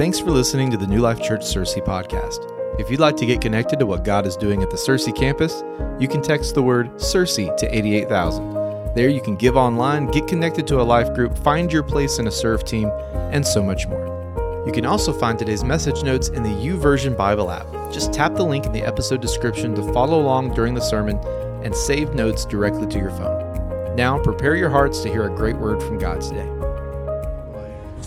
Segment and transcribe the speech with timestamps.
[0.00, 2.38] Thanks for listening to the New Life Church Searcy podcast.
[2.80, 5.62] If you'd like to get connected to what God is doing at the Searcy campus,
[5.98, 8.94] you can text the word Searcy to 88000.
[8.94, 12.28] There you can give online, get connected to a life group, find your place in
[12.28, 12.88] a serve team,
[13.30, 14.64] and so much more.
[14.66, 17.66] You can also find today's message notes in the YouVersion Bible app.
[17.92, 21.18] Just tap the link in the episode description to follow along during the sermon
[21.62, 23.94] and save notes directly to your phone.
[23.96, 26.59] Now, prepare your hearts to hear a great word from God today.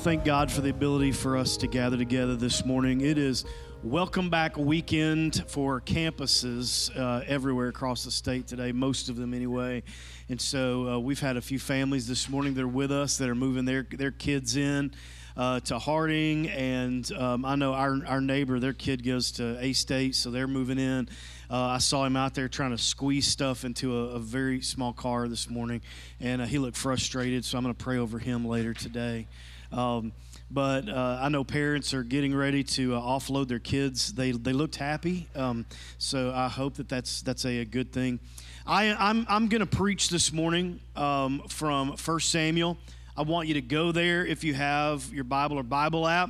[0.03, 2.99] Thank God for the ability for us to gather together this morning.
[2.99, 3.45] It is
[3.83, 9.81] welcome back weekend for campuses uh, everywhere across the state today, most of them anyway.
[10.27, 13.29] And so uh, we've had a few families this morning that are with us that
[13.29, 14.91] are moving their, their kids in
[15.37, 19.71] uh, to Harding, and um, I know our, our neighbor, their kid goes to A
[19.71, 21.07] State, so they're moving in.
[21.49, 24.91] Uh, I saw him out there trying to squeeze stuff into a, a very small
[24.91, 25.81] car this morning,
[26.19, 29.27] and uh, he looked frustrated, so I'm going to pray over him later today.
[29.73, 30.13] Um,
[30.51, 34.13] but uh, I know parents are getting ready to uh, offload their kids.
[34.13, 35.65] They, they looked happy, um,
[35.97, 38.19] so I hope that that's, that's a, a good thing.
[38.67, 42.77] I, I'm, I'm going to preach this morning um, from 1 Samuel.
[43.17, 46.29] I want you to go there if you have your Bible or Bible app.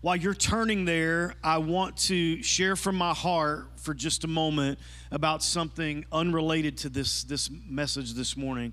[0.00, 4.78] While you're turning there, I want to share from my heart for just a moment
[5.10, 8.72] about something unrelated to this, this message this morning.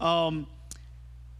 [0.00, 0.46] Um,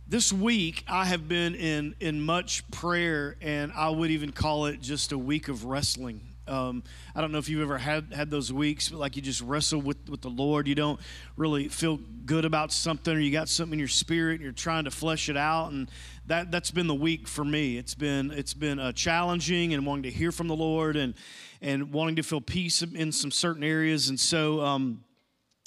[0.06, 4.80] this week, I have been in, in much prayer, and I would even call it
[4.80, 6.82] just a week of wrestling um,
[7.14, 9.80] I don't know if you've ever had, had those weeks, but like you just wrestle
[9.80, 10.66] with, with the Lord.
[10.66, 11.00] You don't
[11.36, 14.84] really feel good about something, or you got something in your spirit, and you're trying
[14.84, 15.72] to flesh it out.
[15.72, 15.90] And
[16.26, 17.78] that, that's been the week for me.
[17.78, 21.14] It's been, it's been uh, challenging and wanting to hear from the Lord and,
[21.60, 24.08] and wanting to feel peace in some certain areas.
[24.08, 25.04] And so um,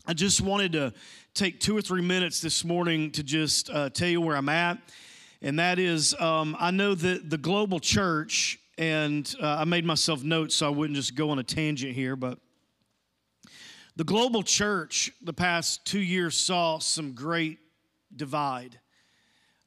[0.08, 0.94] I just wanted to
[1.34, 4.78] take two or three minutes this morning to just uh, tell you where I'm at.
[5.42, 10.24] And that is, um, I know that the global church and uh, I made myself
[10.24, 12.38] notes so I wouldn't just go on a tangent here, but
[13.96, 17.58] the global church the past two years saw some great
[18.16, 18.80] divide.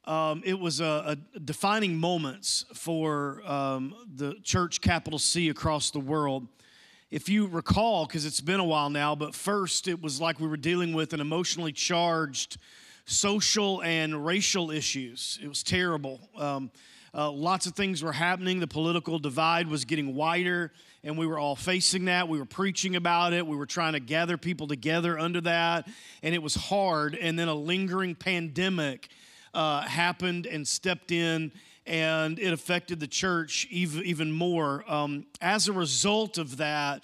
[0.05, 5.99] Um, it was a, a, defining moments for um, the church capital C across the
[5.99, 6.47] world.
[7.11, 10.47] If you recall, because it's been a while now, but first it was like we
[10.47, 12.57] were dealing with an emotionally charged
[13.05, 15.39] social and racial issues.
[15.41, 16.19] It was terrible.
[16.37, 16.69] Um,
[17.11, 18.59] uh, lots of things were happening.
[18.59, 20.71] The political divide was getting wider,
[21.03, 22.27] and we were all facing that.
[22.27, 23.47] We were preaching about it.
[23.47, 25.87] We were trying to gather people together under that,
[26.21, 27.15] and it was hard.
[27.15, 29.09] And then a lingering pandemic
[29.55, 31.53] uh, happened and stepped in,
[31.89, 34.85] and it affected the church even, more.
[34.87, 37.03] Um, as a result of that,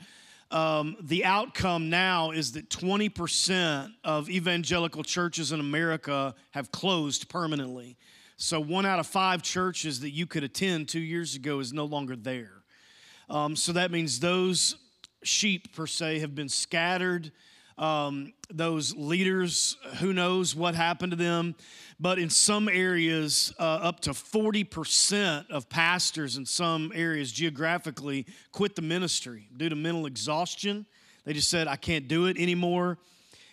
[0.51, 7.97] um, the outcome now is that 20% of evangelical churches in America have closed permanently.
[8.37, 11.85] So, one out of five churches that you could attend two years ago is no
[11.85, 12.61] longer there.
[13.27, 14.75] Um, so, that means those
[15.23, 17.31] sheep, per se, have been scattered.
[17.77, 21.55] Um, those leaders, who knows what happened to them.
[21.99, 28.75] But in some areas, uh, up to 40% of pastors in some areas geographically quit
[28.75, 30.85] the ministry due to mental exhaustion.
[31.23, 32.97] They just said, I can't do it anymore.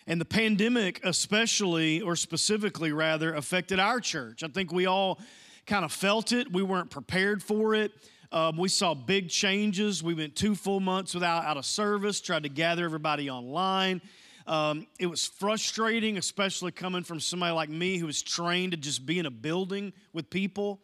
[0.07, 4.43] And the pandemic, especially, or specifically rather, affected our church.
[4.43, 5.19] I think we all
[5.65, 6.51] kind of felt it.
[6.51, 7.93] We weren't prepared for it.
[8.33, 10.03] Um, we saw big changes.
[10.03, 14.01] We went two full months without out of service, tried to gather everybody online.
[14.45, 19.05] Um, it was frustrating, especially coming from somebody like me who was trained to just
[19.05, 20.81] be in a building with people.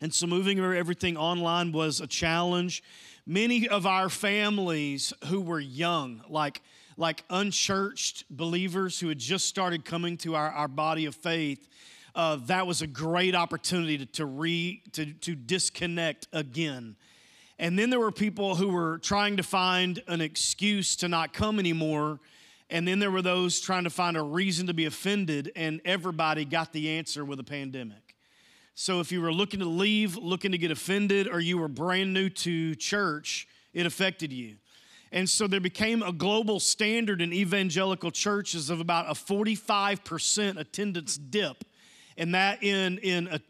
[0.00, 2.82] And so moving everything online was a challenge.
[3.26, 6.62] Many of our families who were young, like
[6.96, 11.68] like unchurched believers who had just started coming to our, our body of faith,
[12.14, 16.96] uh, that was a great opportunity to, to, re, to, to disconnect again.
[17.58, 21.58] And then there were people who were trying to find an excuse to not come
[21.58, 22.20] anymore.
[22.68, 26.44] And then there were those trying to find a reason to be offended, and everybody
[26.44, 28.16] got the answer with a pandemic.
[28.74, 32.12] So if you were looking to leave, looking to get offended, or you were brand
[32.12, 34.56] new to church, it affected you.
[35.12, 41.16] And so there became a global standard in evangelical churches of about a 45% attendance
[41.16, 41.64] dip.
[42.18, 43.40] And that in, in a,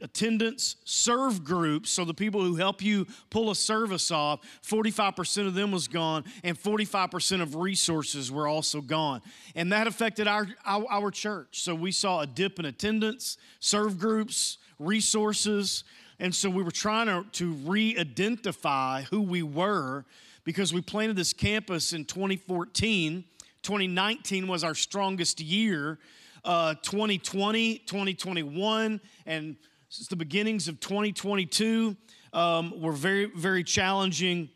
[0.00, 5.54] attendance serve groups, so the people who help you pull a service off, 45% of
[5.54, 9.22] them was gone, and 45% of resources were also gone.
[9.54, 11.62] And that affected our, our, our church.
[11.62, 15.84] So we saw a dip in attendance, serve groups, resources.
[16.18, 20.04] And so we were trying to, to re identify who we were
[20.44, 23.24] because we planted this campus in 2014.
[23.62, 25.98] 2019 was our strongest year.
[26.46, 29.56] Uh, 2020, 2021, and
[29.88, 31.96] since the beginnings of 2022
[32.32, 34.48] um, were very, very challenging.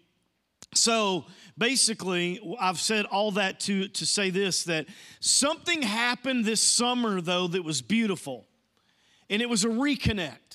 [0.72, 1.24] So
[1.58, 4.86] basically, I've said all that to, to say this that
[5.18, 8.46] something happened this summer, though, that was beautiful,
[9.28, 10.49] and it was a reconnect.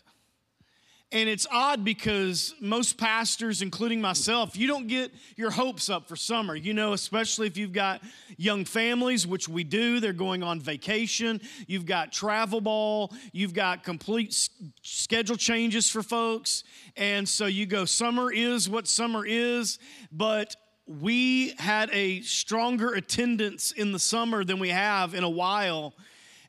[1.12, 6.16] And it's odd because most pastors, including myself, you don't get your hopes up for
[6.16, 6.56] summer.
[6.56, 8.02] You know, especially if you've got
[8.38, 11.40] young families, which we do, they're going on vacation.
[11.68, 13.14] You've got travel ball.
[13.32, 14.50] You've got complete
[14.82, 16.64] schedule changes for folks.
[16.98, 19.78] And so you go, summer is what summer is.
[20.12, 20.56] But
[20.88, 25.94] we had a stronger attendance in the summer than we have in a while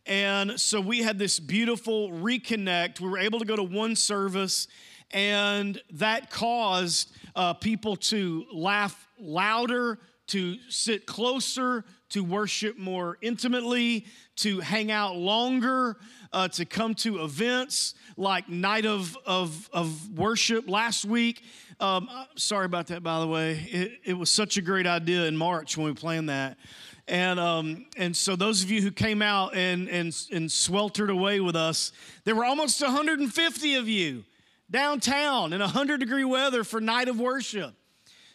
[0.06, 3.00] and so we had this beautiful reconnect.
[3.00, 4.68] We were able to go to one service,
[5.10, 9.98] and that caused uh, people to laugh louder,
[10.28, 14.06] to sit closer, to worship more intimately,
[14.36, 15.96] to hang out longer,
[16.32, 21.42] uh, to come to events like Night of, of, of Worship last week.
[21.80, 23.68] Um, sorry about that, by the way.
[23.70, 26.58] It, it was such a great idea in March when we planned that.
[27.08, 31.38] And, um, and so those of you who came out and, and, and sweltered away
[31.40, 31.92] with us,
[32.24, 34.24] there were almost 150 of you
[34.70, 37.74] downtown in 100 degree weather for night of worship.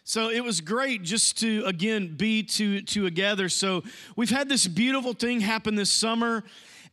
[0.05, 3.49] So it was great just to again be to, to together.
[3.49, 3.83] So
[4.15, 6.43] we've had this beautiful thing happen this summer.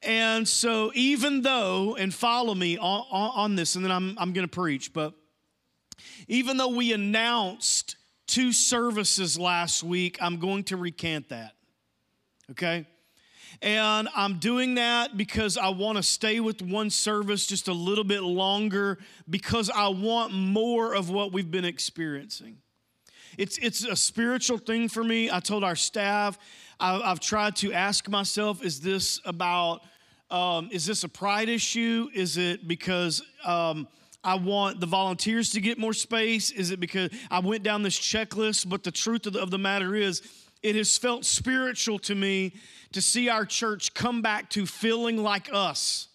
[0.02, 4.46] And so even though, and follow me on, on this, and then I'm, I'm going
[4.46, 5.14] to preach, but
[6.26, 7.96] even though we announced
[8.26, 11.52] two services last week, I'm going to recant that
[12.50, 12.86] okay?
[13.60, 18.04] And I'm doing that because I want to stay with one service just a little
[18.04, 18.98] bit longer
[19.28, 22.58] because I want more of what we've been experiencing.
[23.36, 25.30] It's, it's a spiritual thing for me.
[25.30, 26.38] I told our staff,
[26.78, 29.80] I, have tried to ask myself, is this about,
[30.30, 32.08] um, is this a pride issue?
[32.14, 33.88] Is it because um,
[34.22, 36.50] I want the volunteers to get more space?
[36.50, 38.68] Is it because I went down this checklist?
[38.68, 40.22] But the truth of the, of the matter is,
[40.62, 42.54] it has felt spiritual to me
[42.92, 46.08] to see our church come back to feeling like us.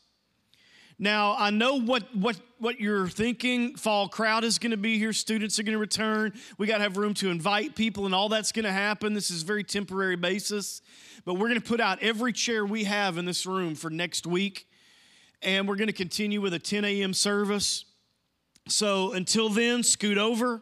[1.00, 3.75] Now, I know what, what, what you're thinking.
[3.75, 5.12] Fall crowd is going to be here.
[5.12, 6.34] Students are going to return.
[6.57, 9.13] We got to have room to invite people, and all that's going to happen.
[9.13, 10.81] This is very temporary basis.
[11.25, 14.28] But we're going to put out every chair we have in this room for next
[14.28, 14.68] week.
[15.42, 17.13] And we're going to continue with a 10 a.m.
[17.13, 17.86] service.
[18.69, 20.62] So until then, scoot over,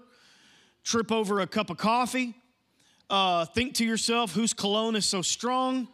[0.83, 2.35] trip over a cup of coffee,
[3.11, 5.87] uh, think to yourself, whose cologne is so strong?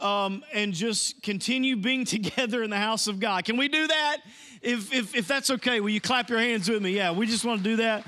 [0.00, 3.44] Um, and just continue being together in the house of God.
[3.44, 4.18] Can we do that?
[4.60, 6.90] If, if, if that's okay, will you clap your hands with me?
[6.90, 8.04] Yeah, we just want to do that.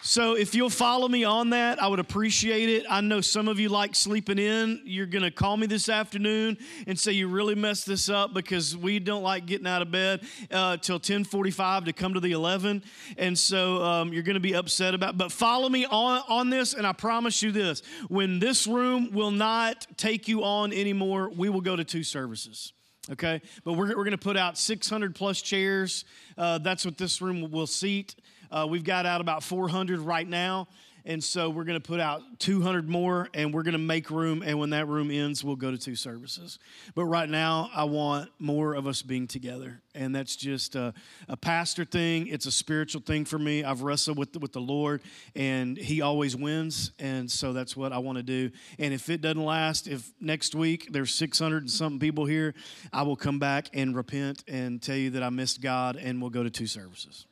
[0.00, 2.86] So if you'll follow me on that, I would appreciate it.
[2.88, 4.80] I know some of you like sleeping in.
[4.84, 6.56] You're going to call me this afternoon
[6.86, 10.20] and say you really messed this up because we don't like getting out of bed
[10.52, 12.84] uh, till 10:45 to come to the 11,
[13.16, 15.18] and so um, you're going to be upset about.
[15.18, 19.32] But follow me on on this, and I promise you this: when this room will
[19.32, 22.72] not take you on anymore, we will go to two services
[23.10, 26.04] okay but we're, we're going to put out 600 plus chairs
[26.36, 28.14] uh, that's what this room will seat
[28.50, 30.68] uh, we've got out about 400 right now.
[31.08, 34.42] And so we're going to put out 200 more and we're going to make room.
[34.44, 36.58] And when that room ends, we'll go to two services.
[36.94, 39.80] But right now, I want more of us being together.
[39.94, 40.92] And that's just a,
[41.26, 42.26] a pastor thing.
[42.26, 43.64] It's a spiritual thing for me.
[43.64, 45.00] I've wrestled with with the Lord
[45.34, 46.92] and He always wins.
[46.98, 48.50] And so that's what I want to do.
[48.78, 52.54] And if it doesn't last, if next week there's 600 and something people here,
[52.92, 56.30] I will come back and repent and tell you that I missed God and we'll
[56.30, 57.24] go to two services.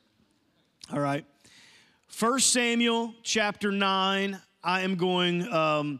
[0.89, 1.25] All right.
[2.07, 4.39] First Samuel chapter 9.
[4.63, 5.99] I am going um,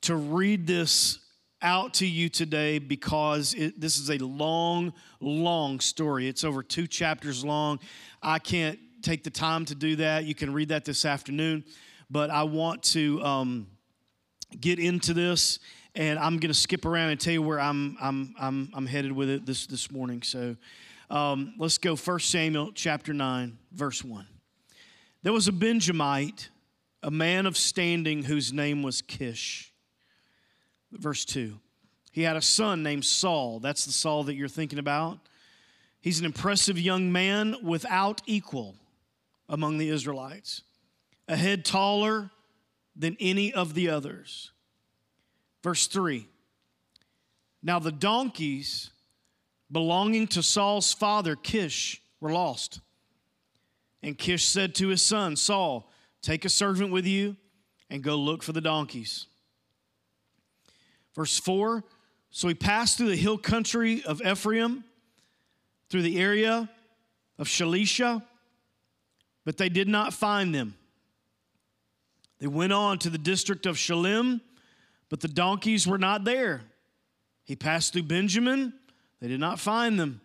[0.00, 1.20] to read this
[1.62, 6.26] out to you today because it, this is a long, long story.
[6.26, 7.78] It's over two chapters long.
[8.24, 10.24] I can't take the time to do that.
[10.24, 11.62] You can read that this afternoon,
[12.10, 13.68] but I want to um,
[14.60, 15.60] get into this,
[15.94, 19.12] and I'm going to skip around and tell you where I'm I'm I'm, I'm headed
[19.12, 20.22] with it this this morning.
[20.22, 20.56] So.
[21.10, 24.26] Um, let's go 1 Samuel chapter 9, verse 1.
[25.22, 26.50] There was a Benjamite,
[27.02, 29.72] a man of standing whose name was Kish.
[30.92, 31.58] Verse 2.
[32.12, 33.58] He had a son named Saul.
[33.58, 35.18] That's the Saul that you're thinking about.
[36.00, 38.76] He's an impressive young man without equal
[39.48, 40.62] among the Israelites,
[41.28, 42.30] a head taller
[42.94, 44.52] than any of the others.
[45.62, 46.26] Verse 3
[47.62, 48.90] Now the donkeys
[49.70, 52.80] belonging to Saul's father, Kish, were lost.
[54.02, 55.90] And Kish said to his son, Saul,
[56.22, 57.36] Take a servant with you
[57.90, 59.26] and go look for the donkeys.
[61.14, 61.84] Verse 4
[62.30, 64.84] So he passed through the hill country of Ephraim,
[65.88, 66.68] through the area
[67.38, 68.22] of Shalisha,
[69.44, 70.74] but they did not find them.
[72.40, 74.40] They went on to the district of Shaalim,
[75.08, 76.62] but the donkeys were not there.
[77.44, 78.72] He passed through Benjamin,
[79.24, 80.20] they did not find them.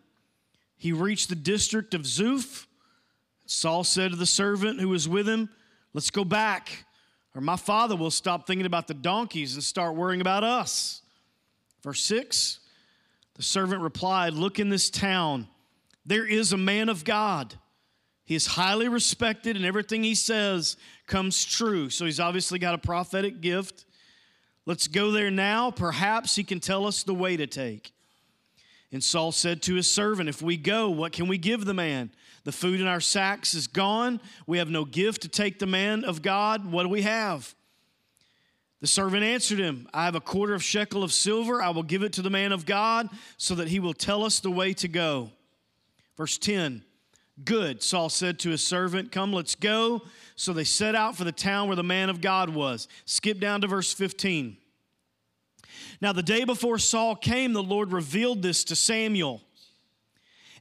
[0.75, 2.65] He reached the district of Zuph.
[3.46, 5.48] Saul said to the servant who was with him,
[5.94, 6.84] Let's go back,
[7.34, 11.01] or my father will stop thinking about the donkeys and start worrying about us.
[11.82, 12.60] Verse 6
[13.36, 15.48] The servant replied, Look in this town.
[16.06, 17.56] There is a man of God.
[18.25, 20.75] He is highly respected, and everything he says
[21.08, 21.89] comes true.
[21.89, 23.86] So he's obviously got a prophetic gift.
[24.65, 25.72] Let's go there now.
[25.72, 27.94] Perhaps he can tell us the way to take.
[28.91, 32.12] And Saul said to his servant, If we go, what can we give the man?
[32.43, 34.19] The food in our sacks is gone.
[34.48, 36.72] We have no gift to take the man of God.
[36.72, 37.53] What do we have?
[38.81, 41.62] The servant answered him, I have a quarter of shekel of silver.
[41.62, 44.39] I will give it to the man of God so that he will tell us
[44.39, 45.31] the way to go.
[46.17, 46.84] Verse 10
[47.46, 50.01] Good, Saul said to his servant, Come, let's go.
[50.36, 52.88] So they set out for the town where the man of God was.
[53.05, 54.58] Skip down to verse 15.
[56.01, 59.41] Now, the day before Saul came, the Lord revealed this to Samuel.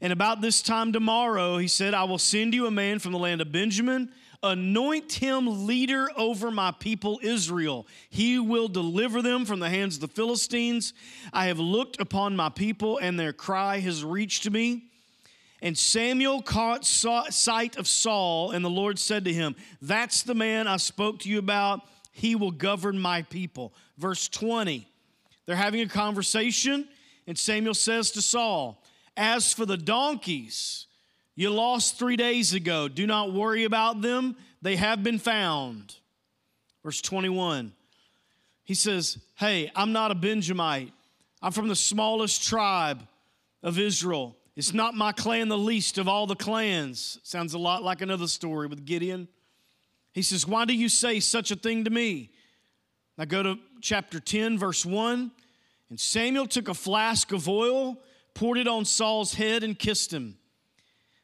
[0.01, 3.19] And about this time tomorrow, he said, I will send you a man from the
[3.19, 4.11] land of Benjamin.
[4.43, 7.87] Anoint him leader over my people Israel.
[8.09, 10.93] He will deliver them from the hands of the Philistines.
[11.33, 14.85] I have looked upon my people, and their cry has reached me.
[15.61, 20.69] And Samuel caught sight of Saul, and the Lord said to him, That's the man
[20.69, 21.81] I spoke to you about.
[22.13, 23.73] He will govern my people.
[23.97, 24.88] Verse 20.
[25.49, 26.87] They're having a conversation,
[27.27, 28.85] and Samuel says to Saul,
[29.17, 30.87] As for the donkeys
[31.37, 34.37] you lost three days ago, do not worry about them.
[34.61, 35.97] They have been found.
[36.85, 37.73] Verse 21.
[38.65, 40.93] He says, Hey, I'm not a Benjamite.
[41.41, 43.01] I'm from the smallest tribe
[43.63, 44.37] of Israel.
[44.55, 47.21] It's not my clan the least of all the clans.
[47.23, 49.29] Sounds a lot like another story with Gideon.
[50.13, 52.33] He says, Why do you say such a thing to me?
[53.19, 55.33] Now go to chapter 10, verse 1.
[55.91, 57.99] And Samuel took a flask of oil,
[58.33, 60.39] poured it on Saul's head, and kissed him,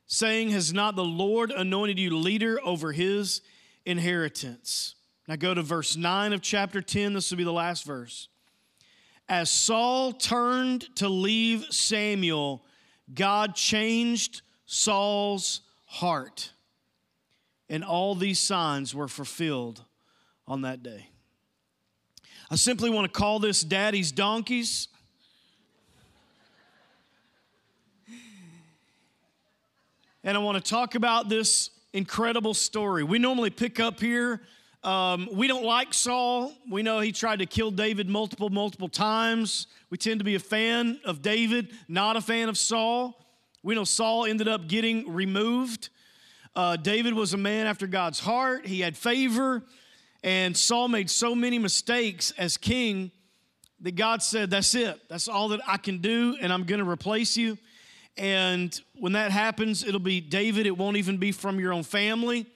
[0.06, 3.42] saying, Has not the Lord anointed you leader over his
[3.86, 4.96] inheritance?
[5.28, 7.14] Now go to verse 9 of chapter 10.
[7.14, 8.28] This will be the last verse.
[9.28, 12.64] As Saul turned to leave Samuel,
[13.14, 16.50] God changed Saul's heart.
[17.68, 19.84] And all these signs were fulfilled
[20.46, 21.08] on that day.
[22.54, 24.86] I simply want to call this Daddy's Donkeys.
[30.22, 33.02] And I want to talk about this incredible story.
[33.02, 34.40] We normally pick up here.
[34.84, 36.52] Um, we don't like Saul.
[36.70, 39.66] We know he tried to kill David multiple, multiple times.
[39.90, 43.20] We tend to be a fan of David, not a fan of Saul.
[43.64, 45.88] We know Saul ended up getting removed.
[46.54, 49.64] Uh, David was a man after God's heart, he had favor,
[50.24, 53.12] and Saul made so many mistakes as king
[53.80, 54.98] that God said, That's it.
[55.08, 57.58] That's all that I can do, and I'm going to replace you.
[58.16, 60.66] And when that happens, it'll be David.
[60.66, 62.46] It won't even be from your own family.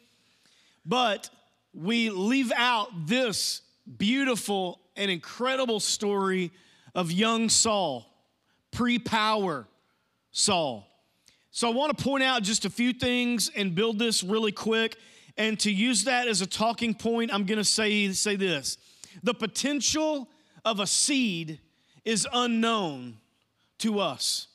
[0.86, 1.28] But
[1.74, 3.60] we leave out this
[3.98, 6.50] beautiful and incredible story
[6.94, 8.06] of young Saul,
[8.70, 9.66] pre power
[10.30, 10.86] Saul.
[11.50, 14.96] So I want to point out just a few things and build this really quick.
[15.38, 18.76] And to use that as a talking point, I'm going to say, say this
[19.22, 20.28] the potential
[20.64, 21.60] of a seed
[22.04, 23.18] is unknown
[23.78, 24.48] to us.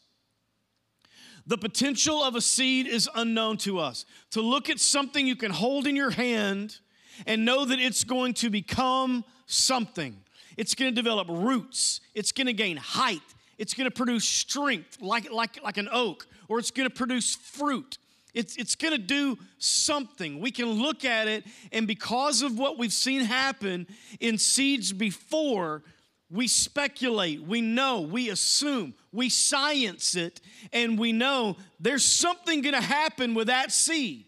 [1.45, 4.05] The potential of a seed is unknown to us.
[4.31, 6.79] To look at something you can hold in your hand
[7.25, 10.17] and know that it's going to become something.
[10.55, 11.99] It's going to develop roots.
[12.13, 13.21] It's going to gain height.
[13.57, 17.35] It's going to produce strength like, like, like an oak, or it's going to produce
[17.35, 17.97] fruit.
[18.33, 20.39] It's, it's going to do something.
[20.39, 23.87] We can look at it, and because of what we've seen happen
[24.19, 25.83] in seeds before,
[26.31, 32.73] we speculate, we know, we assume, we science it, and we know there's something going
[32.73, 34.25] to happen with that seed.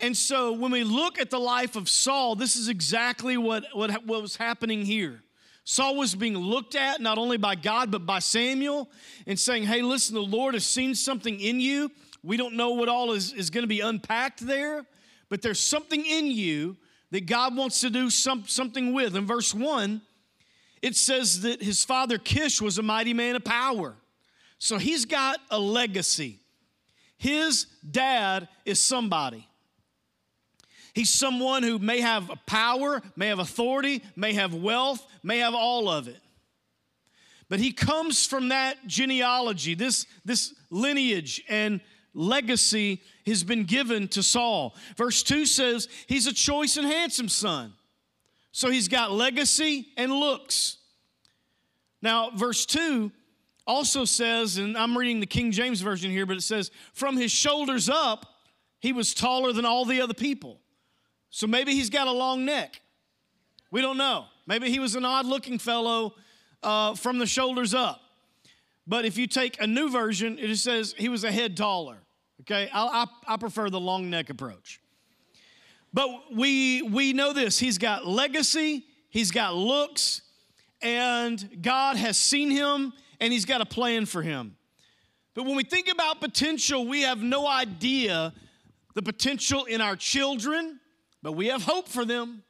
[0.00, 4.04] And so when we look at the life of Saul, this is exactly what, what,
[4.04, 5.22] what was happening here.
[5.62, 8.90] Saul was being looked at not only by God, but by Samuel
[9.26, 11.90] and saying, Hey, listen, the Lord has seen something in you.
[12.24, 14.86] We don't know what all is, is going to be unpacked there,
[15.28, 16.76] but there's something in you
[17.10, 19.14] that God wants to do some, something with.
[19.14, 20.00] In verse 1,
[20.80, 23.94] it says that his father Kish was a mighty man of power.
[24.58, 26.40] So he's got a legacy.
[27.18, 29.46] His dad is somebody.
[30.94, 35.90] He's someone who may have power, may have authority, may have wealth, may have all
[35.90, 36.20] of it.
[37.50, 41.80] But he comes from that genealogy, this, this lineage, and
[42.14, 44.74] legacy has been given to Saul.
[44.96, 47.74] Verse 2 says he's a choice and handsome son.
[48.52, 50.78] So he's got legacy and looks.
[52.00, 53.10] Now, verse 2
[53.66, 57.32] also says, and I'm reading the King James Version here, but it says, from his
[57.32, 58.26] shoulders up,
[58.78, 60.60] he was taller than all the other people.
[61.30, 62.80] So maybe he's got a long neck.
[63.70, 64.26] We don't know.
[64.46, 66.14] Maybe he was an odd looking fellow
[66.62, 68.00] uh, from the shoulders up.
[68.86, 72.03] But if you take a new version, it just says he was a head taller.
[72.44, 74.78] Okay, I, I, I prefer the long neck approach.
[75.94, 80.20] But we, we know this he's got legacy, he's got looks,
[80.82, 84.56] and God has seen him and he's got a plan for him.
[85.34, 88.34] But when we think about potential, we have no idea
[88.94, 90.78] the potential in our children,
[91.22, 92.43] but we have hope for them.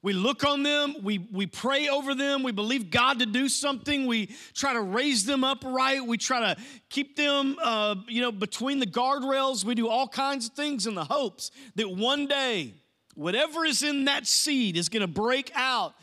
[0.00, 4.06] We look on them, we, we pray over them, we believe God to do something,
[4.06, 8.30] we try to raise them up right, we try to keep them, uh, you know,
[8.30, 9.64] between the guardrails.
[9.64, 12.74] We do all kinds of things in the hopes that one day,
[13.16, 15.94] whatever is in that seed is going to break out,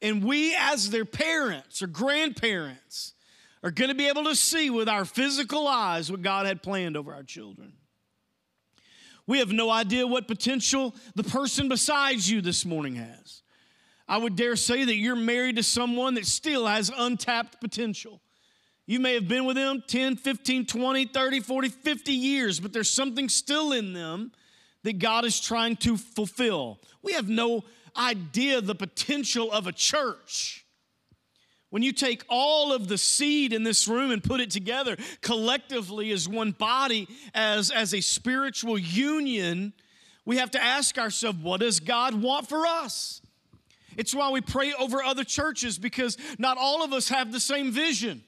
[0.00, 3.14] and we, as their parents or grandparents,
[3.64, 6.96] are going to be able to see with our physical eyes what God had planned
[6.96, 7.72] over our children.
[9.26, 13.39] We have no idea what potential the person beside you this morning has.
[14.10, 18.20] I would dare say that you're married to someone that still has untapped potential.
[18.84, 22.90] You may have been with them 10, 15, 20, 30, 40, 50 years, but there's
[22.90, 24.32] something still in them
[24.82, 26.80] that God is trying to fulfill.
[27.02, 27.62] We have no
[27.96, 30.66] idea the potential of a church.
[31.68, 36.10] When you take all of the seed in this room and put it together collectively
[36.10, 39.72] as one body, as, as a spiritual union,
[40.24, 43.22] we have to ask ourselves, what does God want for us?
[44.00, 47.70] It's why we pray over other churches because not all of us have the same
[47.70, 48.22] vision.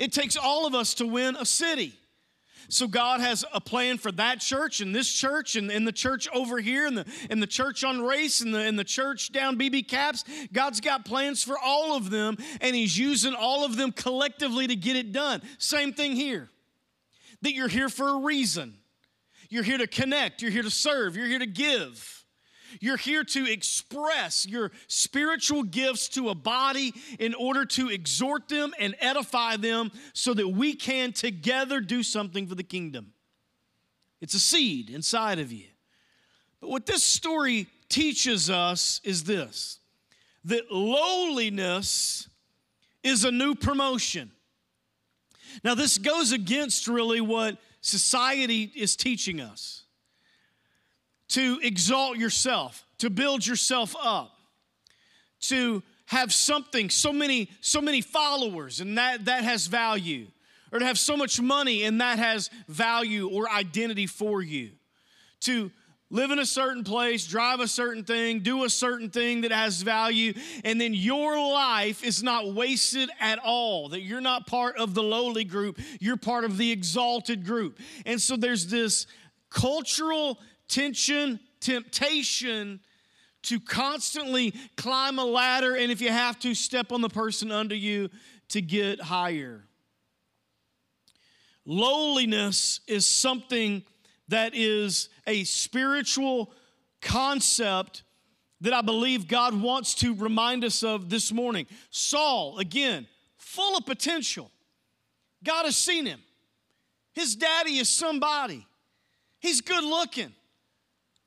[0.00, 1.94] It takes all of us to win a city.
[2.68, 6.26] So God has a plan for that church and this church and, and the church
[6.34, 9.54] over here and the, and the church on race and the, and the church down
[9.54, 10.24] Beebe Capps.
[10.52, 14.74] God's got plans for all of them and He's using all of them collectively to
[14.74, 15.40] get it done.
[15.58, 16.48] Same thing here.
[17.42, 18.74] That you're here for a reason.
[19.50, 22.19] You're here to connect, you're here to serve, you're here to give.
[22.78, 28.72] You're here to express your spiritual gifts to a body in order to exhort them
[28.78, 33.12] and edify them so that we can together do something for the kingdom.
[34.20, 35.66] It's a seed inside of you.
[36.60, 39.78] But what this story teaches us is this
[40.44, 42.28] that lowliness
[43.02, 44.30] is a new promotion.
[45.64, 49.84] Now, this goes against really what society is teaching us
[51.30, 54.32] to exalt yourself, to build yourself up,
[55.40, 60.26] to have something, so many, so many followers, and that, that has value,
[60.72, 64.70] or to have so much money and that has value or identity for you.
[65.42, 65.70] To
[66.10, 69.82] live in a certain place, drive a certain thing, do a certain thing that has
[69.82, 73.90] value, and then your life is not wasted at all.
[73.90, 77.78] That you're not part of the lowly group, you're part of the exalted group.
[78.04, 79.06] And so there's this
[79.48, 80.38] cultural
[80.70, 82.80] tension, temptation
[83.42, 87.74] to constantly climb a ladder, and if you have to, step on the person under
[87.74, 88.08] you
[88.48, 89.64] to get higher.
[91.64, 93.82] Lowliness is something
[94.28, 96.52] that is a spiritual
[97.00, 98.02] concept
[98.60, 101.66] that I believe God wants to remind us of this morning.
[101.90, 103.06] Saul, again,
[103.36, 104.50] full of potential.
[105.42, 106.20] God has seen him.
[107.12, 108.66] His daddy is somebody.
[109.40, 110.32] He's good looking.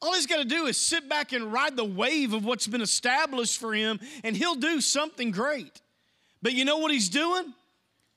[0.03, 2.81] All he's got to do is sit back and ride the wave of what's been
[2.81, 5.81] established for him, and he'll do something great.
[6.41, 7.53] But you know what he's doing?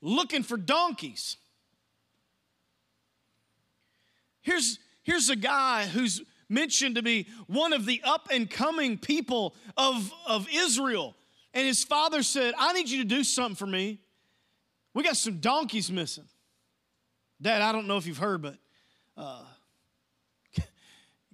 [0.03, 1.37] Looking for donkeys.
[4.43, 9.55] Here's, here's a guy who's mentioned to be one of the up and coming people
[9.77, 11.15] of, of Israel.
[11.55, 14.01] And his father said, I need you to do something for me.
[14.93, 16.27] We got some donkeys missing.
[17.41, 18.57] Dad, I don't know if you've heard, but
[19.17, 19.45] uh,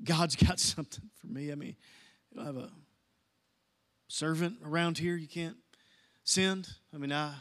[0.04, 1.52] God's got something for me.
[1.52, 1.76] I mean,
[2.30, 2.70] you don't have a
[4.08, 5.56] servant around here you can't
[6.24, 6.68] send.
[6.94, 7.34] I mean, I,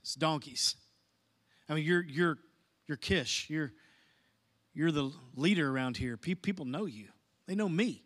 [0.00, 0.76] it's donkeys.
[1.68, 2.38] I mean, you're you're
[2.86, 3.48] you're Kish.
[3.48, 3.72] You're
[4.74, 6.16] you're the leader around here.
[6.16, 7.08] People know you.
[7.46, 8.02] They know me.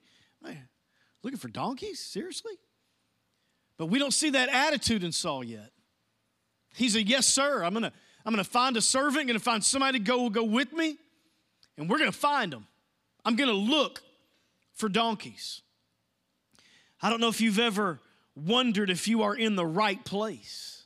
[1.27, 1.99] Looking for donkeys?
[1.99, 2.53] Seriously?
[3.79, 5.73] But we don't see that attitude in Saul yet.
[6.77, 7.65] He's a yes, sir.
[7.65, 7.93] I'm gonna
[8.25, 9.27] I'm gonna find a servant.
[9.27, 10.99] Gonna find somebody to go go with me,
[11.77, 12.69] and we're gonna find them.
[13.27, 14.03] I'm going to look
[14.73, 15.63] for donkeys.
[17.03, 17.99] I don't know if you've ever
[18.37, 20.85] wondered if you are in the right place.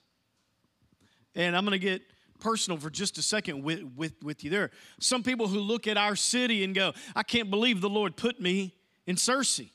[1.34, 2.00] And I'm going to get
[2.40, 4.48] personal for just a second with, with, with you.
[4.48, 8.16] There some people who look at our city and go, I can't believe the Lord
[8.16, 8.74] put me
[9.06, 9.68] in Searcy.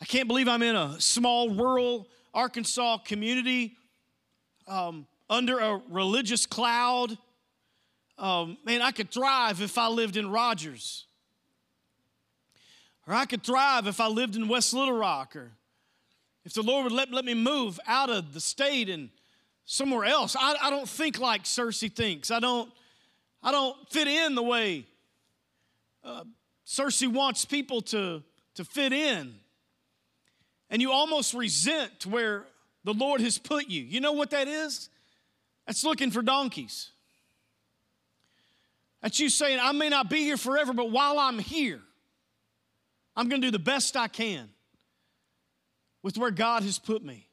[0.00, 3.76] I can't believe I'm in a small rural Arkansas community
[4.66, 7.18] um, under a religious cloud.
[8.16, 11.06] Um, man, I could thrive if I lived in Rogers.
[13.06, 15.36] Or I could thrive if I lived in West Little Rock.
[15.36, 15.52] Or
[16.44, 19.10] if the Lord would let, let me move out of the state and
[19.64, 20.36] somewhere else.
[20.38, 22.30] I, I don't think like Searcy thinks.
[22.30, 22.70] I don't,
[23.42, 24.86] I don't fit in the way
[26.04, 26.24] uh,
[26.66, 28.22] Searcy wants people to,
[28.54, 29.34] to fit in.
[30.70, 32.44] And you almost resent where
[32.84, 33.82] the Lord has put you.
[33.82, 34.88] You know what that is?
[35.66, 36.90] That's looking for donkeys.
[39.04, 41.82] That's you saying, I may not be here forever, but while I'm here,
[43.14, 44.48] I'm going to do the best I can
[46.02, 47.28] with where God has put me.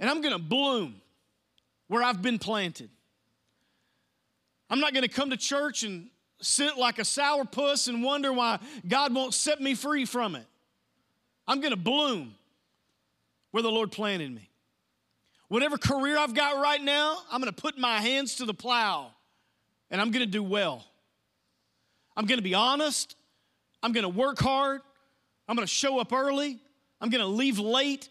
[0.00, 0.96] And I'm going to bloom
[1.86, 2.90] where I've been planted.
[4.68, 6.08] I'm not going to come to church and
[6.40, 10.46] sit like a sourpuss and wonder why God won't set me free from it.
[11.46, 12.34] I'm going to bloom
[13.52, 14.50] where the Lord planted me.
[15.46, 19.12] Whatever career I've got right now, I'm going to put my hands to the plow
[19.90, 20.84] and I'm to do well.
[22.16, 23.16] I'm to be honest.
[23.82, 24.80] I'm to work hard.
[25.48, 26.58] I'm to show up early.
[27.00, 28.08] I'm to leave late.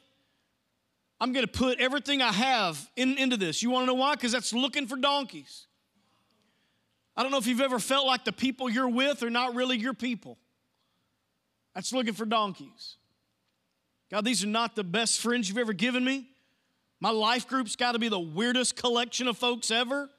[1.20, 3.64] I'm to put everything I have in, into this.
[3.64, 4.16] You want to know why?
[4.16, 5.68] Because that's looking for donkeys.
[7.18, 9.78] I don't know if you've ever felt like the people you're with are not really
[9.78, 10.38] your people.
[11.74, 12.98] That's looking for donkeys.
[14.12, 16.30] God, these are not the best friends you've ever given me.
[17.00, 20.10] My life group's got to be the weirdest collection of folks ever.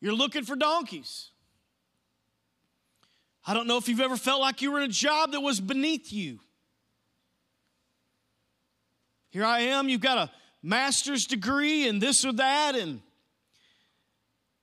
[0.00, 1.30] You're looking for donkeys.
[3.46, 5.58] I don't know if you've ever felt like you were in a job that was
[5.58, 6.38] beneath you.
[9.30, 10.30] Here I am, you've got a
[10.62, 13.00] master's degree and this or that, and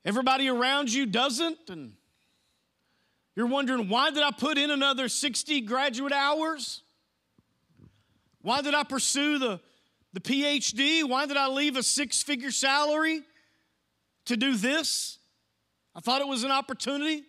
[0.04, 1.94] everybody around you doesn't, and
[3.36, 6.82] you're wondering, why did I put in another 60 graduate hours?
[8.42, 9.60] Why did I pursue the,
[10.14, 11.04] the PhD?
[11.04, 13.24] Why did I leave a six figure salary
[14.26, 15.18] to do this?
[15.96, 17.24] I thought it was an opportunity,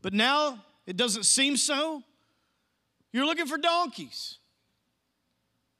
[0.00, 2.02] but now it doesn't seem so.
[3.12, 4.38] You're looking for donkeys.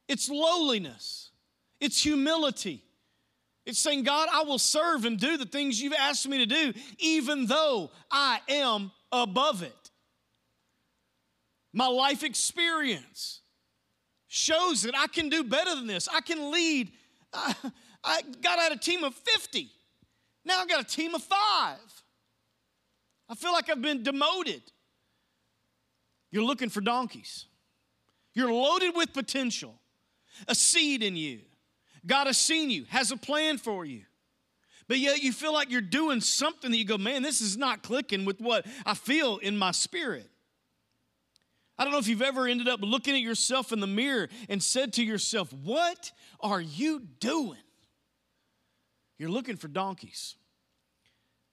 [0.08, 1.30] It's lowliness,
[1.80, 2.82] it's humility.
[3.66, 6.72] It's saying, God, I will serve and do the things you've asked me to do,
[6.98, 9.90] even though I am above it.
[11.72, 13.42] My life experience
[14.26, 16.08] shows that I can do better than this.
[16.08, 16.90] I can lead.
[17.32, 17.54] I,
[18.02, 19.70] I got out a team of 50.
[20.44, 21.78] Now I've got a team of five.
[23.30, 24.62] I feel like I've been demoted.
[26.32, 27.46] You're looking for donkeys.
[28.34, 29.74] You're loaded with potential,
[30.48, 31.40] a seed in you.
[32.04, 34.02] God has seen you, has a plan for you.
[34.88, 37.82] But yet you feel like you're doing something that you go, man, this is not
[37.82, 40.28] clicking with what I feel in my spirit.
[41.78, 44.62] I don't know if you've ever ended up looking at yourself in the mirror and
[44.62, 47.56] said to yourself, What are you doing?
[49.18, 50.36] You're looking for donkeys.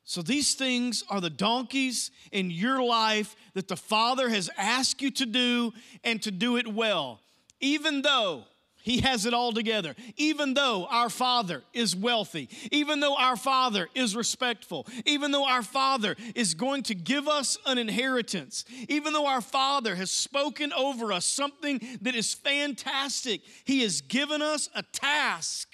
[0.07, 5.11] So these things are the donkeys in your life that the Father has asked you
[5.11, 7.19] to do and to do it well.
[7.59, 8.45] Even though
[8.77, 9.95] he has it all together.
[10.15, 15.61] Even though our Father is wealthy, even though our Father is respectful, even though our
[15.61, 21.11] Father is going to give us an inheritance, even though our Father has spoken over
[21.11, 25.67] us something that is fantastic, He has given us a task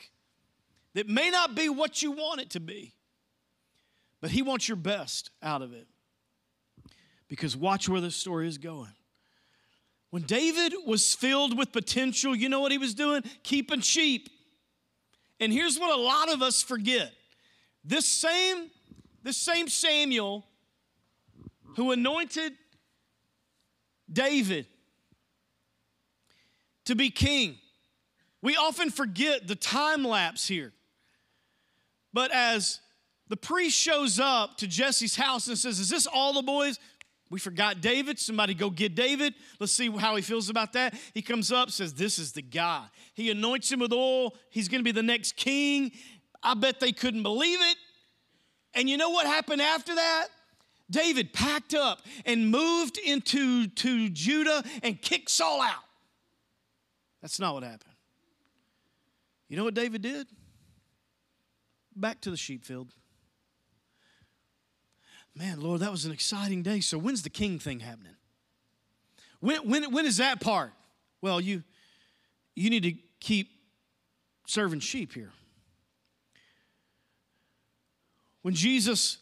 [0.96, 2.93] that may not be what you want it to be.
[4.24, 5.86] But he wants your best out of it.
[7.28, 8.94] Because watch where this story is going.
[10.12, 13.24] When David was filled with potential, you know what he was doing?
[13.44, 14.30] Keeping sheep.
[15.42, 17.12] And here's what a lot of us forget.
[17.84, 18.70] This same,
[19.24, 20.46] this same Samuel
[21.76, 22.54] who anointed
[24.10, 24.68] David
[26.86, 27.58] to be king.
[28.42, 30.72] We often forget the time lapse here.
[32.14, 32.80] But as
[33.30, 36.80] the priest shows up to Jesse's house and says, Is this all the boys?
[37.30, 38.20] We forgot David.
[38.20, 39.34] Somebody go get David.
[39.60, 40.94] Let's see how he feels about that.
[41.14, 42.86] He comes up, says, This is the guy.
[43.14, 44.36] He anoints him with oil.
[44.50, 45.92] He's going to be the next king.
[46.44, 47.78] I bet they couldn't believe it.
[48.76, 50.28] And you know what happened after that?
[50.92, 55.84] David packed up and moved into to Judah and kicked Saul out.
[57.22, 57.94] That's not what happened.
[59.48, 60.28] You know what David did?
[61.96, 62.94] Back to the sheep field.
[65.36, 66.80] Man, Lord, that was an exciting day.
[66.80, 68.16] So when's the king thing happening?
[69.40, 70.72] When, when, when is that part?
[71.22, 71.64] Well, you,
[72.56, 73.50] you need to keep
[74.46, 75.32] serving sheep here.
[78.42, 79.18] When Jesus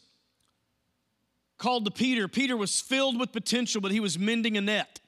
[1.58, 5.00] called to Peter, Peter was filled with potential, but he was mending a net.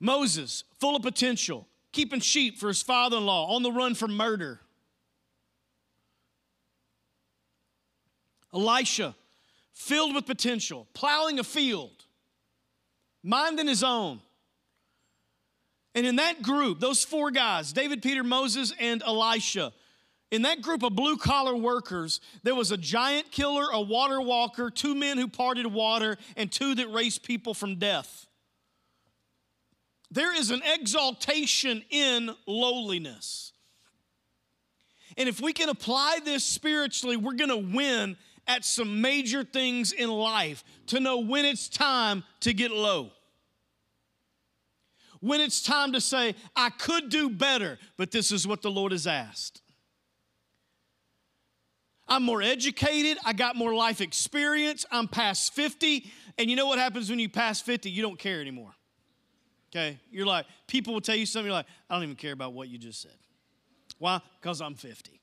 [0.00, 4.16] Moses, full of potential, keeping sheep for his father in law, on the run from
[4.16, 4.60] murder.
[8.52, 9.14] Elisha,
[9.72, 12.04] filled with potential, plowing a field,
[13.22, 14.20] minding his own.
[15.94, 19.72] And in that group, those four guys, David, Peter, Moses, and Elisha,
[20.30, 24.70] in that group of blue collar workers, there was a giant killer, a water walker,
[24.70, 28.26] two men who parted water, and two that raised people from death.
[30.10, 33.52] There is an exaltation in lowliness.
[35.16, 38.16] And if we can apply this spiritually, we're going to win
[38.48, 43.12] at some major things in life to know when it's time to get low.
[45.20, 48.92] When it's time to say, I could do better, but this is what the Lord
[48.92, 49.60] has asked.
[52.08, 53.18] I'm more educated.
[53.24, 54.86] I got more life experience.
[54.90, 56.10] I'm past 50.
[56.38, 57.90] And you know what happens when you pass 50?
[57.90, 58.74] You don't care anymore.
[59.70, 59.98] Okay?
[60.10, 62.68] You're like, people will tell you something, you're like, I don't even care about what
[62.68, 63.12] you just said.
[63.98, 64.20] Why?
[64.40, 65.17] Because I'm 50.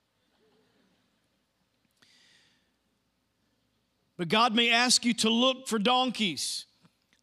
[4.18, 6.66] But God may ask you to look for donkeys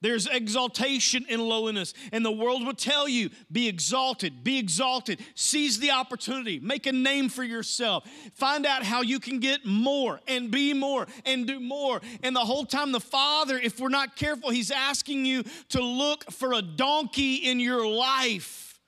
[0.02, 1.94] there's exaltation in lowliness.
[2.10, 5.20] And the world will tell you be exalted, be exalted.
[5.34, 8.04] Seize the opportunity, make a name for yourself.
[8.34, 12.02] Find out how you can get more and be more and do more.
[12.22, 16.30] And the whole time, the Father, if we're not careful, He's asking you to look
[16.32, 18.80] for a donkey in your life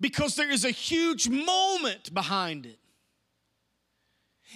[0.00, 2.78] because there is a huge moment behind it.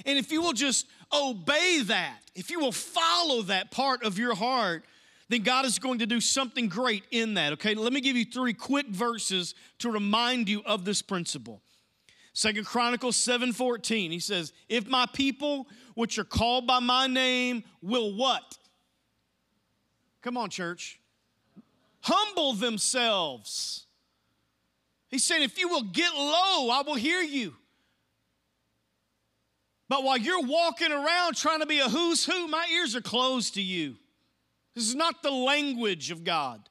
[0.05, 4.35] And if you will just obey that, if you will follow that part of your
[4.35, 4.85] heart,
[5.29, 7.53] then God is going to do something great in that.
[7.55, 11.63] Okay, let me give you three quick verses to remind you of this principle.
[12.35, 14.11] Second Chronicles 7:14.
[14.11, 18.59] He says, "If my people which are called by my name will what?
[20.23, 21.01] Come on, church.
[22.01, 23.87] Humble themselves.
[25.09, 27.55] He's saying, if you will get low, I will hear you.
[29.93, 33.53] But while you're walking around trying to be a who's who, my ears are closed
[33.57, 33.97] to you.
[34.75, 36.67] This is not the language of God.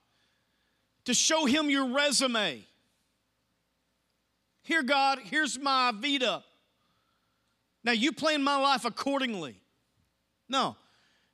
[1.05, 2.65] To show him your resume.
[4.63, 6.41] Here, God, here's my Vita.
[7.83, 9.61] Now you plan my life accordingly.
[10.49, 10.75] No.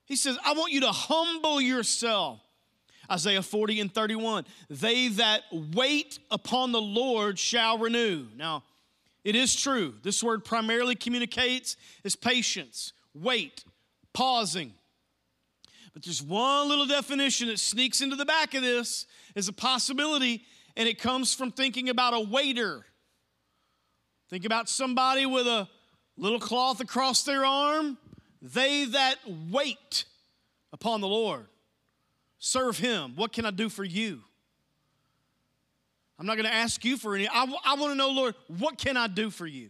[0.04, 2.42] He says, I want you to humble yourself.
[3.10, 4.44] Isaiah 40 and 31.
[4.70, 8.26] They that wait upon the Lord shall renew.
[8.36, 8.64] Now,
[9.28, 9.96] it is true.
[10.04, 13.66] This word primarily communicates is patience, wait,
[14.14, 14.72] pausing,
[15.94, 20.46] but there's one little definition that sneaks into the back of this as a possibility,
[20.78, 22.86] and it comes from thinking about a waiter.
[24.30, 25.68] Think about somebody with a
[26.16, 27.98] little cloth across their arm.
[28.42, 29.18] They that
[29.52, 30.06] wait
[30.72, 31.48] upon the Lord
[32.40, 33.14] serve Him.
[33.18, 34.22] What can I do for you?
[36.20, 37.28] I'm not going to ask you for any.
[37.28, 39.70] I, I want to know, Lord, what can I do for you?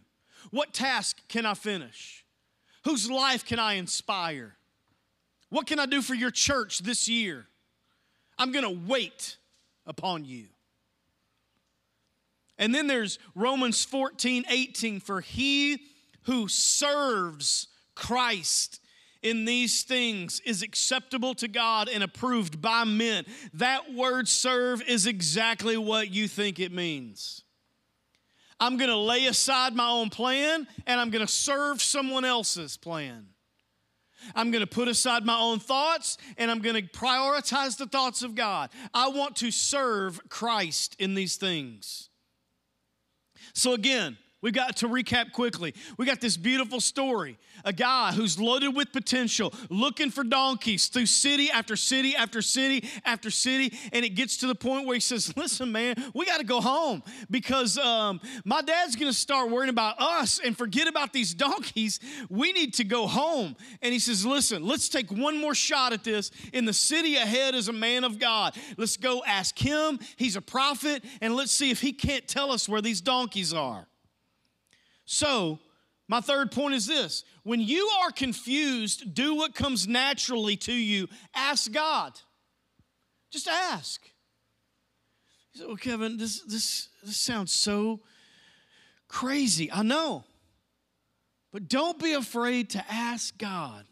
[0.50, 2.24] What task can I finish?
[2.84, 4.56] Whose life can I inspire?
[5.50, 7.46] What can I do for your church this year?
[8.38, 9.36] I'm going to wait
[9.86, 10.46] upon you.
[12.58, 15.00] And then there's Romans 14, 18.
[15.00, 15.82] For he
[16.22, 18.80] who serves Christ
[19.22, 23.24] in these things is acceptable to God and approved by men.
[23.54, 27.42] That word serve is exactly what you think it means.
[28.60, 32.76] I'm going to lay aside my own plan and I'm going to serve someone else's
[32.76, 33.26] plan.
[34.34, 38.22] I'm going to put aside my own thoughts and I'm going to prioritize the thoughts
[38.22, 38.70] of God.
[38.92, 42.10] I want to serve Christ in these things.
[43.54, 45.74] So, again, we got to recap quickly.
[45.96, 51.06] We got this beautiful story a guy who's loaded with potential, looking for donkeys through
[51.06, 53.76] city after city after city after city.
[53.92, 56.60] And it gets to the point where he says, Listen, man, we got to go
[56.60, 61.34] home because um, my dad's going to start worrying about us and forget about these
[61.34, 62.00] donkeys.
[62.30, 63.56] We need to go home.
[63.82, 66.30] And he says, Listen, let's take one more shot at this.
[66.52, 68.54] In the city ahead is a man of God.
[68.76, 69.98] Let's go ask him.
[70.16, 71.04] He's a prophet.
[71.20, 73.88] And let's see if he can't tell us where these donkeys are.
[75.10, 75.58] So,
[76.06, 81.08] my third point is this when you are confused, do what comes naturally to you.
[81.34, 82.12] Ask God.
[83.30, 84.02] Just ask.
[85.54, 88.00] You say, well, Kevin, this, this, this sounds so
[89.08, 89.72] crazy.
[89.72, 90.24] I know.
[91.54, 93.86] But don't be afraid to ask God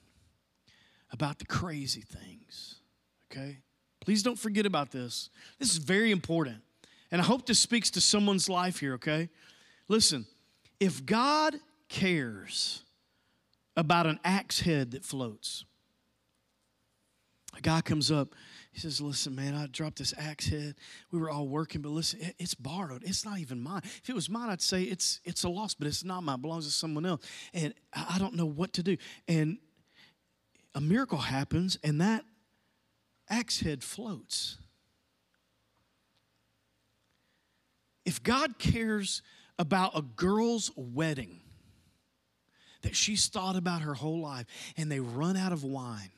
[1.10, 2.74] about the crazy things,
[3.32, 3.60] okay?
[4.00, 5.30] Please don't forget about this.
[5.58, 6.58] This is very important.
[7.10, 9.30] And I hope this speaks to someone's life here, okay?
[9.88, 10.26] Listen,
[10.80, 11.56] if God
[11.88, 12.82] cares
[13.76, 15.64] about an axe head that floats,
[17.56, 18.34] a guy comes up,
[18.72, 20.74] he says, Listen, man, I dropped this axe head.
[21.10, 23.02] We were all working, but listen, it's borrowed.
[23.04, 23.80] It's not even mine.
[23.84, 26.34] If it was mine, I'd say it's it's a loss, but it's not mine.
[26.36, 27.24] It belongs to someone else.
[27.54, 28.98] And I don't know what to do.
[29.26, 29.58] And
[30.74, 32.24] a miracle happens, and that
[33.30, 34.58] axe head floats.
[38.04, 39.22] If God cares
[39.58, 41.40] about a girl's wedding
[42.82, 46.10] that she's thought about her whole life and they run out of wine,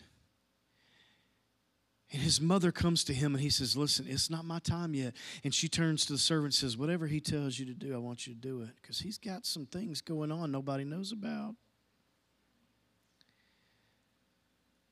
[2.11, 5.15] and his mother comes to him and he says, Listen, it's not my time yet.
[5.45, 7.99] And she turns to the servant and says, Whatever he tells you to do, I
[7.99, 8.71] want you to do it.
[8.81, 11.55] Because he's got some things going on nobody knows about.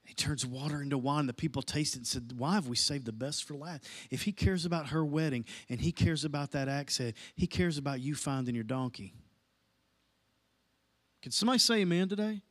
[0.07, 1.27] He turns water into wine.
[1.27, 3.85] The people tasted and said, Why have we saved the best for last?
[4.11, 7.77] If he cares about her wedding and he cares about that axe head, he cares
[7.77, 9.14] about you finding your donkey.
[11.23, 12.42] Can somebody say amen today?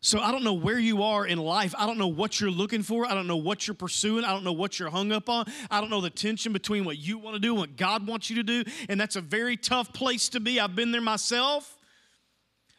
[0.00, 1.74] So I don't know where you are in life.
[1.76, 3.04] I don't know what you're looking for.
[3.04, 4.24] I don't know what you're pursuing.
[4.24, 5.46] I don't know what you're hung up on.
[5.70, 8.30] I don't know the tension between what you want to do and what God wants
[8.30, 8.62] you to do.
[8.88, 10.60] And that's a very tough place to be.
[10.60, 11.77] I've been there myself.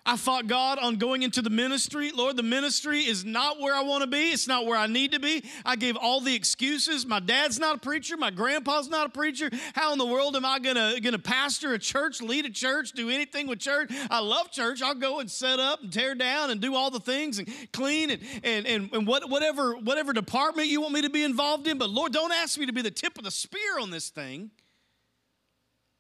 [0.06, 2.12] I fought God on going into the ministry.
[2.12, 4.32] Lord, the ministry is not where I want to be.
[4.32, 5.44] It's not where I need to be.
[5.66, 7.06] I gave all the excuses.
[7.06, 8.16] My dad's not a preacher.
[8.18, 9.50] My grandpa's not a preacher.
[9.74, 13.10] How in the world am I gonna, gonna pastor a church, lead a church, do
[13.10, 13.92] anything with church?
[14.10, 14.82] I love church.
[14.82, 18.10] I'll go and set up and tear down and do all the things and clean
[18.10, 21.78] and, and, and, and what, whatever, whatever department you want me to be involved in.
[21.78, 24.50] But Lord, don't ask me to be the tip of the spear on this thing.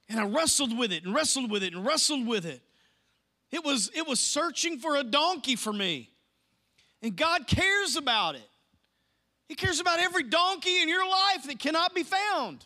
[0.07, 2.63] And I wrestled with it and wrestled with it and wrestled with it.
[3.51, 6.11] It was, it was searching for a donkey for me.
[7.01, 8.47] And God cares about it.
[9.47, 12.65] He cares about every donkey in your life that cannot be found.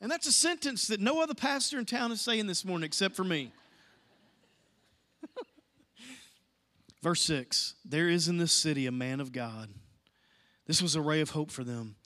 [0.00, 3.16] And that's a sentence that no other pastor in town is saying this morning except
[3.16, 3.50] for me.
[7.02, 9.70] Verse 6 There is in this city a man of God.
[10.66, 11.96] This was a ray of hope for them.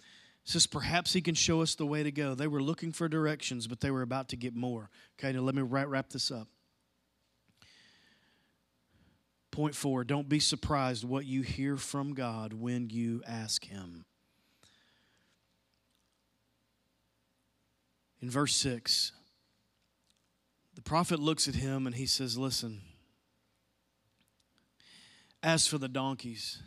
[0.44, 2.34] It says, Perhaps he can show us the way to go.
[2.34, 4.88] They were looking for directions, but they were about to get more.
[5.18, 6.46] Okay, now let me wrap this up.
[9.52, 14.06] Point four, don't be surprised what you hear from God when you ask Him.
[18.22, 19.12] In verse 6,
[20.74, 22.80] the prophet looks at him and he says, Listen,
[25.42, 26.62] as for the donkeys,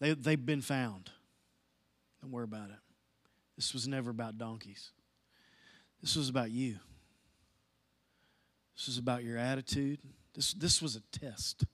[0.00, 1.10] they, they've been found.
[2.22, 2.78] Don't worry about it.
[3.56, 4.92] This was never about donkeys,
[6.00, 6.76] this was about you.
[8.76, 9.98] This was about your attitude.
[10.38, 11.64] This, this was a test.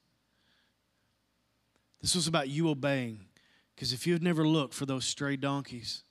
[2.00, 3.26] This was about you obeying.
[3.74, 6.02] Because if you had never looked for those stray donkeys,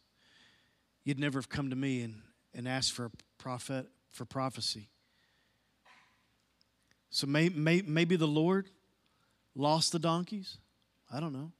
[1.04, 2.22] you'd never have come to me and,
[2.54, 4.90] and asked for a prophet for prophecy.
[7.10, 8.70] So may, may, maybe the Lord
[9.56, 10.60] lost the donkeys.
[11.12, 11.54] I don't know.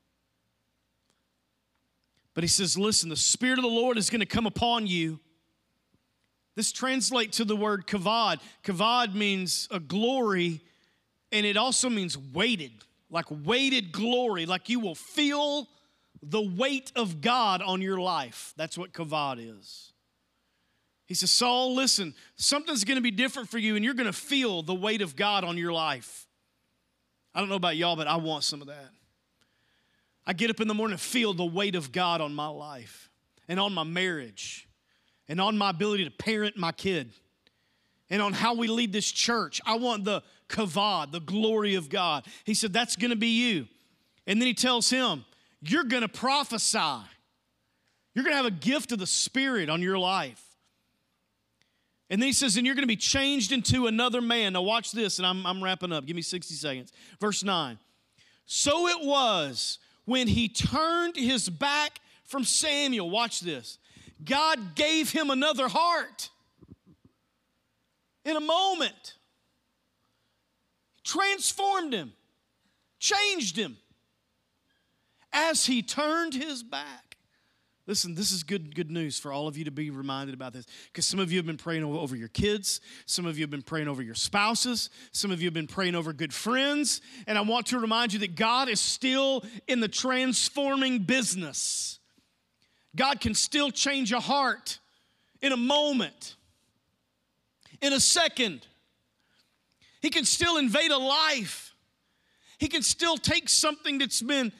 [2.36, 5.20] But he says, listen, the Spirit of the Lord is going to come upon you.
[6.56, 8.42] This translates to the word kavod.
[8.64, 10.62] Kavod means a glory
[11.34, 12.72] and it also means weighted,
[13.10, 15.68] like weighted glory, like you will feel
[16.22, 18.54] the weight of God on your life.
[18.56, 19.92] That's what kavod is.
[21.06, 24.14] He says, Saul, listen, something's going to be different for you, and you're going to
[24.14, 26.28] feel the weight of God on your life.
[27.36, 28.90] I don't know about y'all, but I want some of that.
[30.26, 33.10] I get up in the morning and feel the weight of God on my life
[33.50, 34.70] and on my marriage
[35.28, 37.12] and on my ability to parent my kid
[38.10, 39.60] and on how we lead this church.
[39.66, 42.26] I want the kavod, the glory of God.
[42.46, 43.68] He said, That's going to be you.
[44.28, 45.26] And then he tells him,
[45.62, 47.02] You're going to prophesy.
[48.14, 50.42] You're going to have a gift of the Spirit on your life.
[52.10, 54.54] And then he says, And you're going to be changed into another man.
[54.54, 56.06] Now, watch this, and I'm, I'm wrapping up.
[56.06, 56.94] Give me 60 seconds.
[57.20, 57.78] Verse 9.
[58.46, 63.10] So it was when he turned his back from Samuel.
[63.10, 63.80] Watch this.
[64.24, 66.30] God gave him another heart
[68.24, 69.16] in a moment
[71.04, 72.14] transformed him,
[73.00, 73.78] changed him
[75.32, 77.14] as he turned his back.
[77.86, 80.66] Listen, this is good, good news for all of you to be reminded about this
[80.88, 83.62] because some of you have been praying over your kids, some of you have been
[83.62, 87.02] praying over your spouses, some of you have been praying over good friends.
[87.28, 92.00] And I want to remind you that God is still in the transforming business.
[92.96, 94.80] God can still change a heart
[95.42, 96.36] in a moment,
[97.82, 98.66] in a second.
[100.04, 101.74] He can still invade a life.
[102.60, 104.52] He can still take something that's been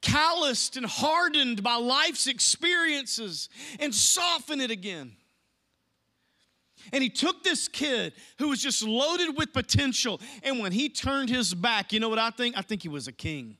[0.00, 5.12] calloused and hardened by life's experiences and soften it again.
[6.90, 11.28] And he took this kid who was just loaded with potential, and when he turned
[11.28, 12.56] his back, you know what I think?
[12.56, 13.58] I think he was a king.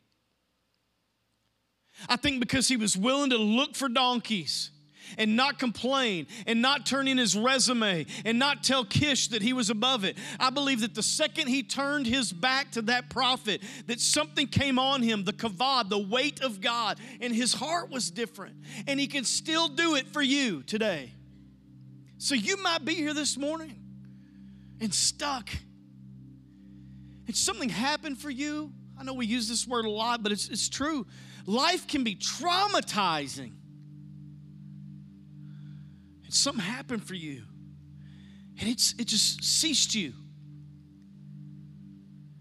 [2.08, 4.70] I think because he was willing to look for donkeys
[5.16, 9.52] and not complain and not turn in his resume and not tell Kish that he
[9.52, 10.18] was above it.
[10.38, 14.78] I believe that the second he turned his back to that prophet, that something came
[14.78, 18.56] on him, the kavod, the weight of God, and his heart was different.
[18.86, 21.12] And he can still do it for you today.
[22.18, 23.76] So you might be here this morning
[24.80, 25.48] and stuck.
[27.26, 28.72] And something happened for you.
[28.98, 31.06] I know we use this word a lot, but it's, it's true.
[31.46, 33.52] Life can be traumatizing.
[36.28, 37.42] And something happened for you.
[38.60, 40.12] And it's it just ceased you.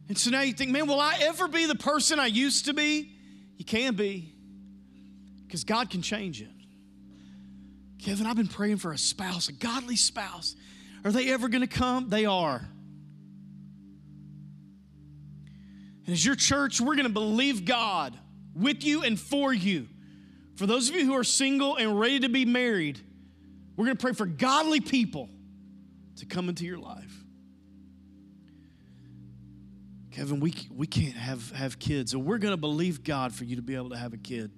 [0.09, 2.73] And so now you think, man, will I ever be the person I used to
[2.73, 3.13] be?
[3.55, 4.33] You can be.
[5.45, 6.49] Because God can change it.
[8.03, 10.53] Kevin, I've been praying for a spouse, a godly spouse.
[11.05, 12.09] Are they ever going to come?
[12.09, 12.67] They are.
[16.05, 18.19] And as your church, we're going to believe God
[18.53, 19.87] with you and for you.
[20.57, 22.99] For those of you who are single and ready to be married,
[23.77, 25.29] we're going to pray for godly people
[26.17, 27.23] to come into your life.
[30.11, 33.55] Kevin, we, we can't have, have kids, so we're going to believe God for you
[33.55, 34.49] to be able to have a kid.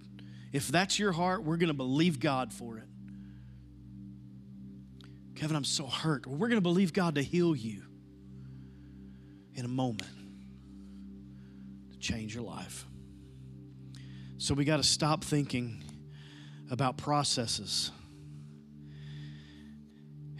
[0.54, 2.86] If that's your heart, we're going to believe God for it.
[5.36, 6.26] Kevin, I'm so hurt.
[6.26, 7.84] We're going to believe God to heal you
[9.54, 10.10] in a moment
[11.92, 12.86] to change your life.
[14.38, 15.84] So we got to stop thinking
[16.72, 17.92] about processes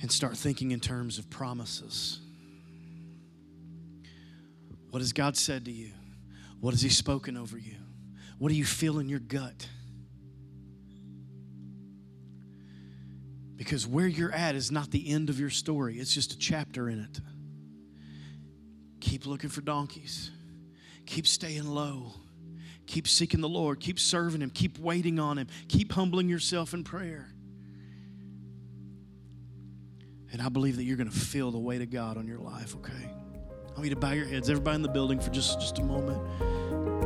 [0.02, 2.20] and start thinking in terms of promises.
[4.90, 5.92] What has God said to you?
[6.60, 7.76] What has He spoken over you?
[8.38, 9.68] What do you feel in your gut?
[13.56, 16.90] Because where you're at is not the end of your story, it's just a chapter
[16.90, 17.20] in it.
[19.02, 20.32] Keep looking for donkeys,
[21.06, 22.14] keep staying low,
[22.88, 26.86] keep seeking the Lord, keep serving Him, keep waiting on Him, keep humbling yourself in
[26.86, 27.28] prayer.
[30.32, 32.76] And I believe that you're going to feel the weight of God on your life,
[32.76, 33.10] okay?
[33.70, 35.84] I want you to bow your heads, everybody in the building, for just, just a
[35.84, 36.99] moment.